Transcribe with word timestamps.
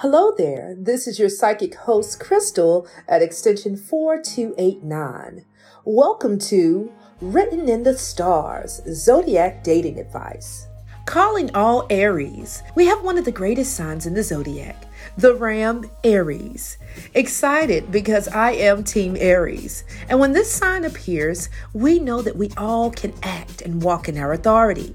Hello 0.00 0.30
there. 0.36 0.74
This 0.76 1.06
is 1.06 1.18
your 1.18 1.30
psychic 1.30 1.74
host, 1.74 2.20
Crystal, 2.20 2.86
at 3.08 3.22
extension 3.22 3.78
4289. 3.78 5.46
Welcome 5.86 6.38
to 6.40 6.92
Written 7.22 7.66
in 7.66 7.82
the 7.82 7.96
Stars 7.96 8.82
Zodiac 8.92 9.64
Dating 9.64 9.98
Advice. 9.98 10.66
Calling 11.06 11.50
all 11.54 11.86
Aries, 11.88 12.62
we 12.74 12.84
have 12.84 13.02
one 13.02 13.16
of 13.16 13.24
the 13.24 13.32
greatest 13.32 13.72
signs 13.72 14.04
in 14.04 14.12
the 14.12 14.22
zodiac, 14.22 14.84
the 15.16 15.34
Ram 15.34 15.88
Aries. 16.04 16.76
Excited 17.14 17.90
because 17.90 18.28
I 18.28 18.50
am 18.50 18.84
Team 18.84 19.16
Aries. 19.18 19.84
And 20.10 20.20
when 20.20 20.32
this 20.32 20.52
sign 20.52 20.84
appears, 20.84 21.48
we 21.72 22.00
know 22.00 22.20
that 22.20 22.36
we 22.36 22.50
all 22.58 22.90
can 22.90 23.14
act 23.22 23.62
and 23.62 23.82
walk 23.82 24.10
in 24.10 24.18
our 24.18 24.34
authority. 24.34 24.94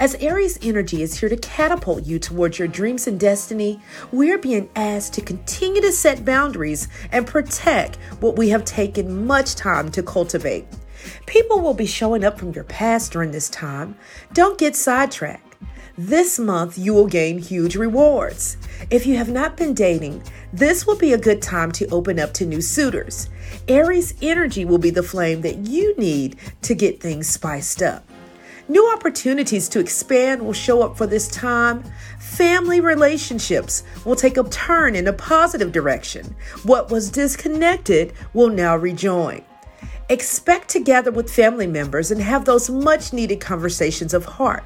As 0.00 0.14
Aries 0.20 0.60
energy 0.62 1.02
is 1.02 1.18
here 1.18 1.28
to 1.28 1.36
catapult 1.36 2.06
you 2.06 2.20
towards 2.20 2.56
your 2.56 2.68
dreams 2.68 3.08
and 3.08 3.18
destiny, 3.18 3.80
we're 4.12 4.38
being 4.38 4.70
asked 4.76 5.12
to 5.14 5.20
continue 5.20 5.82
to 5.82 5.90
set 5.90 6.24
boundaries 6.24 6.86
and 7.10 7.26
protect 7.26 7.96
what 8.20 8.36
we 8.36 8.48
have 8.50 8.64
taken 8.64 9.26
much 9.26 9.56
time 9.56 9.90
to 9.90 10.04
cultivate. 10.04 10.66
People 11.26 11.60
will 11.60 11.74
be 11.74 11.84
showing 11.84 12.22
up 12.22 12.38
from 12.38 12.52
your 12.52 12.62
past 12.62 13.10
during 13.10 13.32
this 13.32 13.48
time. 13.48 13.96
Don't 14.34 14.56
get 14.56 14.76
sidetracked. 14.76 15.56
This 15.96 16.38
month, 16.38 16.78
you 16.78 16.94
will 16.94 17.08
gain 17.08 17.38
huge 17.38 17.74
rewards. 17.74 18.56
If 18.90 19.04
you 19.04 19.16
have 19.16 19.30
not 19.30 19.56
been 19.56 19.74
dating, 19.74 20.22
this 20.52 20.86
will 20.86 20.96
be 20.96 21.12
a 21.12 21.18
good 21.18 21.42
time 21.42 21.72
to 21.72 21.88
open 21.88 22.20
up 22.20 22.32
to 22.34 22.46
new 22.46 22.60
suitors. 22.60 23.30
Aries 23.66 24.14
energy 24.22 24.64
will 24.64 24.78
be 24.78 24.90
the 24.90 25.02
flame 25.02 25.40
that 25.40 25.66
you 25.66 25.96
need 25.96 26.36
to 26.62 26.76
get 26.76 27.00
things 27.00 27.26
spiced 27.28 27.82
up. 27.82 28.08
New 28.70 28.92
opportunities 28.92 29.66
to 29.70 29.80
expand 29.80 30.42
will 30.42 30.52
show 30.52 30.82
up 30.82 30.94
for 30.94 31.06
this 31.06 31.26
time. 31.28 31.82
Family 32.18 32.80
relationships 32.80 33.82
will 34.04 34.14
take 34.14 34.36
a 34.36 34.44
turn 34.44 34.94
in 34.94 35.08
a 35.08 35.12
positive 35.14 35.72
direction. 35.72 36.36
What 36.64 36.90
was 36.90 37.10
disconnected 37.10 38.12
will 38.34 38.50
now 38.50 38.76
rejoin. 38.76 39.42
Expect 40.10 40.68
to 40.70 40.80
gather 40.80 41.10
with 41.10 41.32
family 41.32 41.66
members 41.66 42.10
and 42.10 42.20
have 42.20 42.44
those 42.44 42.68
much 42.68 43.14
needed 43.14 43.40
conversations 43.40 44.12
of 44.12 44.26
heart. 44.26 44.64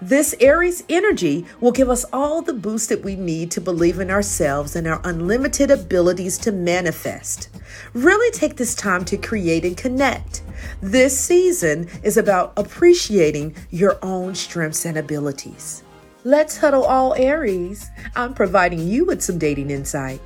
This 0.00 0.32
Aries 0.38 0.84
energy 0.88 1.44
will 1.60 1.72
give 1.72 1.90
us 1.90 2.04
all 2.12 2.40
the 2.40 2.52
boost 2.52 2.88
that 2.88 3.02
we 3.02 3.16
need 3.16 3.50
to 3.50 3.60
believe 3.60 3.98
in 3.98 4.12
ourselves 4.12 4.76
and 4.76 4.86
our 4.86 5.00
unlimited 5.02 5.72
abilities 5.72 6.38
to 6.38 6.52
manifest. 6.52 7.48
Really 7.94 8.30
take 8.30 8.56
this 8.56 8.76
time 8.76 9.04
to 9.06 9.16
create 9.16 9.64
and 9.64 9.76
connect. 9.76 10.42
This 10.80 11.18
season 11.18 11.88
is 12.04 12.16
about 12.16 12.52
appreciating 12.56 13.56
your 13.70 13.98
own 14.00 14.36
strengths 14.36 14.84
and 14.86 14.98
abilities. 14.98 15.82
Let's 16.22 16.56
huddle 16.56 16.84
all 16.84 17.14
Aries. 17.14 17.90
I'm 18.14 18.34
providing 18.34 18.86
you 18.86 19.04
with 19.04 19.20
some 19.20 19.38
dating 19.38 19.70
insight. 19.70 20.20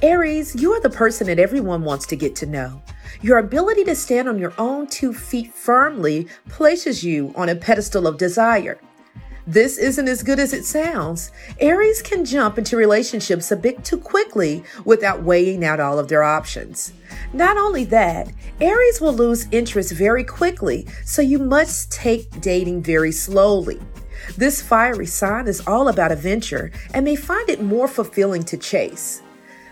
Aries, 0.00 0.54
you 0.54 0.72
are 0.74 0.80
the 0.80 0.90
person 0.90 1.26
that 1.26 1.40
everyone 1.40 1.82
wants 1.82 2.06
to 2.06 2.16
get 2.16 2.36
to 2.36 2.46
know. 2.46 2.80
Your 3.20 3.38
ability 3.38 3.82
to 3.84 3.96
stand 3.96 4.28
on 4.28 4.38
your 4.38 4.54
own 4.58 4.86
two 4.86 5.12
feet 5.12 5.52
firmly 5.52 6.28
places 6.48 7.02
you 7.02 7.32
on 7.34 7.48
a 7.48 7.56
pedestal 7.56 8.06
of 8.06 8.16
desire. 8.16 8.78
This 9.48 9.78
isn't 9.78 10.08
as 10.08 10.22
good 10.22 10.38
as 10.38 10.52
it 10.52 10.66
sounds. 10.66 11.32
Aries 11.58 12.02
can 12.02 12.26
jump 12.26 12.58
into 12.58 12.76
relationships 12.76 13.50
a 13.50 13.56
bit 13.56 13.82
too 13.82 13.96
quickly 13.96 14.62
without 14.84 15.22
weighing 15.22 15.64
out 15.64 15.80
all 15.80 15.98
of 15.98 16.08
their 16.08 16.22
options. 16.22 16.92
Not 17.32 17.56
only 17.56 17.84
that, 17.84 18.30
Aries 18.60 19.00
will 19.00 19.14
lose 19.14 19.46
interest 19.50 19.92
very 19.92 20.22
quickly, 20.22 20.86
so 21.02 21.22
you 21.22 21.38
must 21.38 21.90
take 21.90 22.42
dating 22.42 22.82
very 22.82 23.10
slowly. 23.10 23.80
This 24.36 24.60
fiery 24.60 25.06
sign 25.06 25.48
is 25.48 25.66
all 25.66 25.88
about 25.88 26.12
adventure 26.12 26.70
and 26.92 27.02
may 27.02 27.16
find 27.16 27.48
it 27.48 27.62
more 27.62 27.88
fulfilling 27.88 28.42
to 28.42 28.58
chase. 28.58 29.22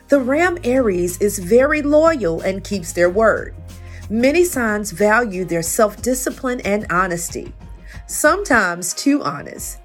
The 0.08 0.20
Ram 0.20 0.56
Aries 0.64 1.20
is 1.20 1.38
very 1.38 1.82
loyal 1.82 2.40
and 2.40 2.64
keeps 2.64 2.94
their 2.94 3.10
word. 3.10 3.54
Many 4.08 4.44
signs 4.44 4.90
value 4.90 5.44
their 5.44 5.60
self 5.60 6.00
discipline 6.00 6.62
and 6.62 6.86
honesty 6.88 7.52
sometimes 8.06 8.94
too 8.94 9.22
honest. 9.22 9.80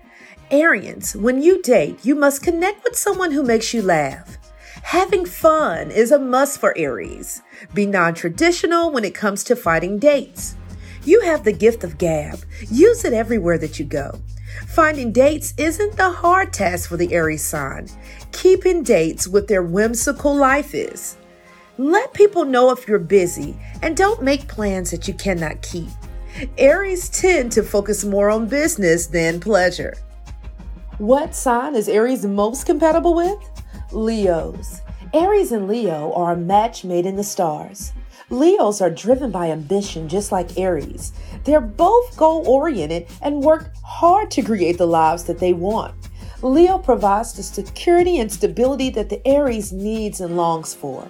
Arians, 0.50 1.16
when 1.16 1.42
you 1.42 1.62
date, 1.62 2.04
you 2.04 2.16
must 2.16 2.44
connect 2.44 2.84
with 2.84 2.98
someone 2.98 3.32
who 3.32 3.44
makes 3.44 3.74
you 3.74 3.82
laugh. 3.82 4.38
Having 4.84 5.26
fun 5.26 5.92
is 5.92 6.12
a 6.12 6.20
must 6.20 6.60
for 6.60 6.78
Aries. 6.78 7.42
Be 7.74 7.86
non 7.86 8.14
traditional 8.14 8.92
when 8.92 9.06
it 9.06 9.16
comes 9.16 9.44
to 9.46 9.56
finding 9.56 10.00
dates. 10.00 10.56
You 11.04 11.22
have 11.22 11.44
the 11.44 11.54
gift 11.54 11.84
of 11.84 11.98
gab. 11.98 12.40
Use 12.70 13.06
it 13.06 13.14
everywhere 13.14 13.58
that 13.58 13.80
you 13.80 13.86
go. 13.86 14.20
Finding 14.68 15.12
dates 15.12 15.54
isn't 15.58 15.96
the 15.96 16.10
hard 16.10 16.52
task 16.54 16.90
for 16.90 16.98
the 16.98 17.14
Aries 17.14 17.44
sign. 17.44 17.88
Keeping 18.32 18.84
dates 18.84 19.28
with 19.28 19.48
their 19.48 19.64
whimsical 19.64 20.36
life 20.36 20.76
is. 20.76 21.18
Let 21.78 22.14
people 22.14 22.46
know 22.46 22.72
if 22.72 22.88
you're 22.88 23.00
busy 23.00 23.58
and 23.82 23.96
don't 23.96 24.22
make 24.22 24.48
plans 24.48 24.92
that 24.92 25.08
you 25.08 25.14
cannot 25.14 25.62
keep. 25.62 25.90
Aries 26.58 27.10
tend 27.10 27.52
to 27.54 27.64
focus 27.64 28.04
more 28.04 28.30
on 28.30 28.48
business 28.48 29.08
than 29.08 29.40
pleasure. 29.40 29.96
What 30.98 31.36
sign 31.36 31.76
is 31.76 31.90
Aries 31.90 32.26
most 32.26 32.66
compatible 32.66 33.16
with? 33.16 33.38
Leos. 33.92 34.82
Aries 35.14 35.52
and 35.52 35.68
Leo 35.68 36.14
are 36.14 36.34
a 36.34 36.38
match 36.38 36.84
made 36.84 37.06
in 37.06 37.16
the 37.16 37.24
stars. 37.24 37.92
Leos 38.30 38.80
are 38.80 38.90
driven 38.90 39.30
by 39.30 39.50
ambition 39.50 40.08
just 40.08 40.32
like 40.32 40.58
Aries. 40.58 41.12
They're 41.44 41.60
both 41.60 42.16
goal 42.16 42.48
oriented 42.48 43.08
and 43.22 43.44
work 43.44 43.72
hard 43.84 44.32
to 44.32 44.42
create 44.42 44.78
the 44.78 44.88
lives 44.88 45.26
that 45.26 45.40
they 45.40 45.54
want. 45.54 45.94
Leo 46.42 46.78
provides 46.78 47.34
the 47.34 47.44
security 47.44 48.20
and 48.20 48.32
stability 48.32 48.90
that 48.92 49.10
the 49.10 49.26
Aries 49.28 49.74
needs 49.74 50.22
and 50.22 50.38
longs 50.38 50.74
for. 50.74 51.08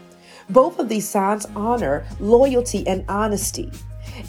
Both 0.50 0.80
of 0.80 0.90
these 0.90 1.08
signs 1.08 1.46
honor 1.56 2.06
loyalty 2.20 2.86
and 2.88 3.06
honesty. 3.08 3.72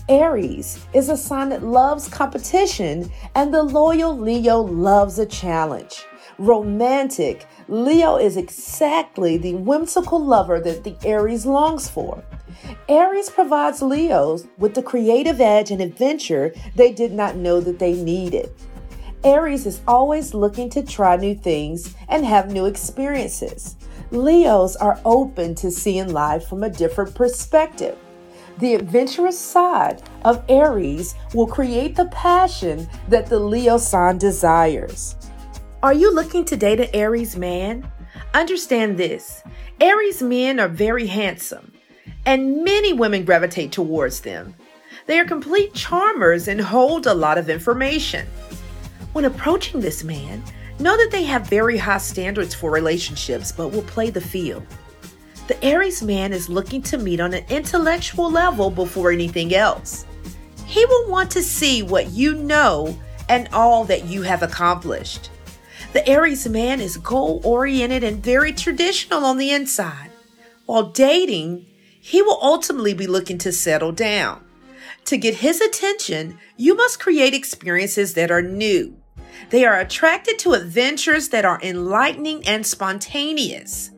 Aries 0.09 0.85
is 0.93 1.09
a 1.09 1.17
sign 1.17 1.51
that 1.51 1.63
loves 1.63 2.09
competition, 2.09 3.11
and 3.35 3.53
the 3.53 3.63
loyal 3.63 4.17
Leo 4.17 4.61
loves 4.61 5.19
a 5.19 5.27
challenge. 5.27 6.05
Romantic, 6.39 7.47
Leo 7.69 8.17
is 8.17 8.37
exactly 8.37 9.37
the 9.37 9.55
whimsical 9.55 10.23
lover 10.25 10.61
that 10.61 10.85
the 10.85 10.97
Aries 11.05 11.47
longs 11.47 11.89
for. 11.89 12.23
Aries 12.89 13.31
provides 13.31 13.83
Leos 13.83 14.47
with 14.59 14.75
the 14.75 14.83
creative 14.83 15.41
edge 15.41 15.71
and 15.71 15.81
adventure 15.81 16.55
they 16.75 16.93
did 16.93 17.13
not 17.13 17.37
know 17.37 17.61
that 17.61 17.79
they 17.79 17.95
needed. 17.95 18.51
Aries 19.25 19.67
is 19.67 19.81
always 19.87 20.35
looking 20.35 20.69
to 20.71 20.83
try 20.83 21.17
new 21.17 21.35
things 21.35 21.95
and 22.09 22.25
have 22.27 22.51
new 22.51 22.67
experiences. 22.67 23.77
Leos 24.11 24.75
are 24.77 25.01
open 25.05 25.55
to 25.55 25.71
seeing 25.71 26.13
life 26.13 26.47
from 26.49 26.65
a 26.65 26.69
different 26.69 27.15
perspective. 27.15 27.97
The 28.59 28.75
adventurous 28.75 29.39
side 29.39 30.03
of 30.25 30.45
Aries 30.49 31.15
will 31.35 31.47
create 31.47 31.97
the 31.97 32.07
passion 32.07 32.89
that 33.09 33.27
the 33.27 33.39
Leo 33.39 33.79
sign 33.79 34.19
desires. 34.19 35.17
Are 35.83 35.95
you 35.95 36.15
looking 36.15 36.45
to 36.45 36.57
date 36.57 36.81
an 36.81 36.89
Aries 36.93 37.37
man? 37.37 37.91
Understand 38.35 38.99
this 38.99 39.43
Aries 39.81 40.23
men 40.23 40.61
are 40.61 40.69
very 40.69 41.07
handsome, 41.07 41.73
and 42.25 42.63
many 42.63 42.93
women 42.93 43.25
gravitate 43.25 43.73
towards 43.73 44.21
them. 44.21 44.55
They 45.07 45.19
are 45.19 45.25
complete 45.25 45.75
charmers 45.75 46.47
and 46.47 46.61
hold 46.61 47.07
a 47.07 47.15
lot 47.15 47.39
of 47.39 47.51
information. 47.51 48.27
When 49.13 49.25
approaching 49.25 49.81
this 49.81 50.05
man, 50.05 50.43
know 50.79 50.97
that 50.97 51.11
they 51.11 51.25
have 51.25 51.49
very 51.49 51.77
high 51.77 51.99
standards 51.99 52.55
for 52.55 52.71
relationships 52.71 53.51
but 53.51 53.69
will 53.69 53.83
play 53.83 54.11
the 54.11 54.21
field. 54.21 54.65
The 55.49 55.65
Aries 55.65 56.03
man 56.03 56.33
is 56.33 56.49
looking 56.49 56.83
to 56.83 56.99
meet 56.99 57.21
on 57.21 57.35
an 57.35 57.45
intellectual 57.49 58.31
level 58.31 58.71
before 58.71 59.11
anything 59.11 59.55
else. 59.55 60.07
He 60.67 60.85
will 60.85 61.11
want 61.11 61.31
to 61.33 61.43
see 61.43 61.83
what 61.83 62.11
you 62.11 62.35
know 62.35 62.97
and 63.29 63.49
all 63.53 63.85
that 63.85 64.05
you 64.05 64.23
have 64.23 64.43
accomplished. 64.43 65.31
The 65.93 66.09
Aries 66.09 66.49
man 66.49 66.81
is 66.81 66.97
goal 66.97 67.41
oriented 67.45 68.05
and 68.05 68.23
very 68.23 68.53
traditional 68.53 69.25
on 69.25 69.37
the 69.37 69.51
inside. 69.51 70.11
While 70.65 70.85
dating, 70.85 71.67
he 72.01 72.23
will 72.23 72.39
ultimately 72.41 72.95
be 72.95 73.07
looking 73.07 73.39
to 73.39 73.53
settle 73.53 73.93
down. 73.93 74.45
To 75.07 75.17
get 75.17 75.37
his 75.37 75.61
attention, 75.61 76.39
you 76.57 76.77
must 76.77 77.01
create 77.01 77.35
experiences 77.35 78.15
that 78.15 78.31
are 78.31 78.43
new. 78.43 78.97
They 79.51 79.65
are 79.65 79.79
attracted 79.79 80.39
to 80.41 80.53
adventures 80.53 81.29
that 81.31 81.45
are 81.45 81.61
enlightening 81.63 82.47
and 82.47 82.67
spontaneous. 82.67 83.91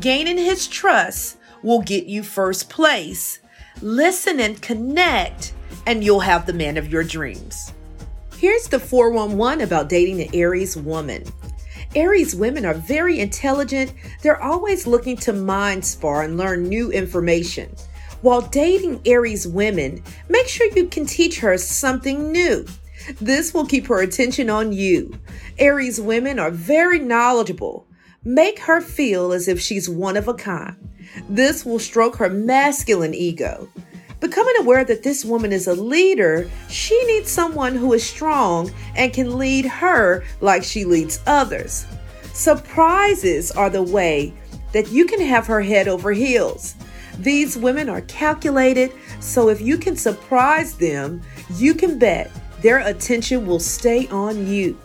Gaining 0.00 0.36
his 0.36 0.68
trust 0.68 1.38
will 1.62 1.80
get 1.80 2.06
you 2.06 2.22
first 2.22 2.68
place. 2.68 3.40
Listen 3.80 4.38
and 4.38 4.60
connect, 4.60 5.54
and 5.86 6.04
you'll 6.04 6.20
have 6.20 6.46
the 6.46 6.52
man 6.52 6.76
of 6.76 6.92
your 6.92 7.02
dreams. 7.02 7.72
Here's 8.36 8.68
the 8.68 8.78
411 8.78 9.64
about 9.64 9.88
dating 9.88 10.20
an 10.20 10.28
Aries 10.34 10.76
woman. 10.76 11.24
Aries 11.96 12.36
women 12.36 12.64
are 12.64 12.74
very 12.74 13.18
intelligent. 13.18 13.92
They're 14.22 14.40
always 14.40 14.86
looking 14.86 15.16
to 15.16 15.32
mind 15.32 15.84
spar 15.84 16.22
and 16.22 16.36
learn 16.36 16.68
new 16.68 16.92
information. 16.92 17.74
While 18.20 18.42
dating 18.42 19.00
Aries 19.04 19.48
women, 19.48 20.04
make 20.28 20.46
sure 20.46 20.68
you 20.76 20.86
can 20.86 21.06
teach 21.06 21.40
her 21.40 21.58
something 21.58 22.30
new. 22.30 22.66
This 23.20 23.52
will 23.54 23.66
keep 23.66 23.86
her 23.88 24.02
attention 24.02 24.50
on 24.50 24.72
you. 24.72 25.18
Aries 25.58 26.00
women 26.00 26.38
are 26.38 26.50
very 26.52 27.00
knowledgeable 27.00 27.87
Make 28.28 28.58
her 28.58 28.82
feel 28.82 29.32
as 29.32 29.48
if 29.48 29.58
she's 29.58 29.88
one 29.88 30.14
of 30.14 30.28
a 30.28 30.34
kind. 30.34 30.76
This 31.30 31.64
will 31.64 31.78
stroke 31.78 32.16
her 32.16 32.28
masculine 32.28 33.14
ego. 33.14 33.70
Becoming 34.20 34.52
aware 34.58 34.84
that 34.84 35.02
this 35.02 35.24
woman 35.24 35.50
is 35.50 35.66
a 35.66 35.72
leader, 35.72 36.50
she 36.68 37.02
needs 37.06 37.30
someone 37.30 37.74
who 37.74 37.94
is 37.94 38.04
strong 38.04 38.70
and 38.94 39.14
can 39.14 39.38
lead 39.38 39.64
her 39.64 40.24
like 40.42 40.62
she 40.62 40.84
leads 40.84 41.22
others. 41.26 41.86
Surprises 42.34 43.50
are 43.50 43.70
the 43.70 43.82
way 43.82 44.34
that 44.74 44.92
you 44.92 45.06
can 45.06 45.22
have 45.22 45.46
her 45.46 45.62
head 45.62 45.88
over 45.88 46.12
heels. 46.12 46.74
These 47.18 47.56
women 47.56 47.88
are 47.88 48.02
calculated, 48.02 48.92
so 49.20 49.48
if 49.48 49.58
you 49.62 49.78
can 49.78 49.96
surprise 49.96 50.74
them, 50.74 51.22
you 51.54 51.72
can 51.72 51.98
bet 51.98 52.30
their 52.60 52.86
attention 52.86 53.46
will 53.46 53.58
stay 53.58 54.06
on 54.08 54.46
you. 54.46 54.78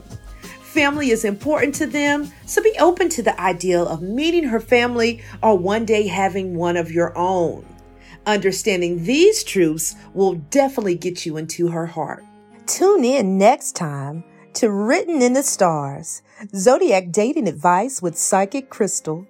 Family 0.73 1.11
is 1.11 1.23
important 1.23 1.75
to 1.75 1.85
them, 1.85 2.31
so 2.47 2.59
be 2.63 2.75
open 2.79 3.07
to 3.09 3.21
the 3.21 3.39
idea 3.39 3.79
of 3.79 4.01
meeting 4.01 4.45
her 4.45 4.59
family 4.59 5.21
or 5.43 5.55
one 5.55 5.85
day 5.85 6.07
having 6.07 6.55
one 6.55 6.77
of 6.77 6.91
your 6.91 7.15
own. 7.15 7.63
Understanding 8.25 9.03
these 9.03 9.43
truths 9.43 9.93
will 10.15 10.33
definitely 10.49 10.95
get 10.95 11.27
you 11.27 11.37
into 11.37 11.67
her 11.67 11.85
heart. 11.85 12.23
Tune 12.65 13.05
in 13.05 13.37
next 13.37 13.73
time 13.75 14.23
to 14.53 14.71
Written 14.71 15.21
in 15.21 15.33
the 15.33 15.43
Stars 15.43 16.23
Zodiac 16.55 17.11
Dating 17.11 17.47
Advice 17.47 18.01
with 18.01 18.17
Psychic 18.17 18.71
Crystal. 18.71 19.27